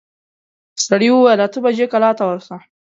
سړي 0.85 1.09
وويل 1.11 1.39
اته 1.45 1.59
بجې 1.63 1.85
کلا 1.93 2.11
ته 2.17 2.23
ورسه. 2.29 2.55